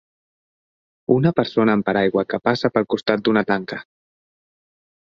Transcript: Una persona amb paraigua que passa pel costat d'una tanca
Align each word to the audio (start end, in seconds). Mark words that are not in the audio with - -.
Una 1.15 1.33
persona 1.41 1.75
amb 1.79 1.87
paraigua 1.91 2.25
que 2.33 2.41
passa 2.49 2.73
pel 2.79 2.89
costat 2.95 3.27
d'una 3.29 3.47
tanca 3.53 3.83